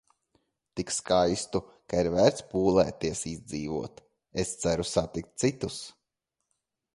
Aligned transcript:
Tik 0.77 0.93
skaistu, 0.93 1.59
ka 1.93 1.99
ir 2.05 2.09
vērts 2.15 2.45
pūlēties 2.53 3.21
izdzīvot. 3.33 4.01
Es 4.45 4.55
ceru 4.65 4.89
satikt 4.95 5.33
citus. 5.45 5.79